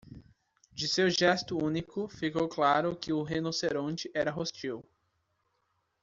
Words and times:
De 0.71 0.87
seu 0.87 1.11
gesto 1.11 1.55
único, 1.63 2.07
ficou 2.09 2.49
claro 2.49 2.95
que 2.95 3.13
o 3.13 3.21
rinoceronte 3.21 4.09
era 4.15 4.31
hostil. 4.35 4.83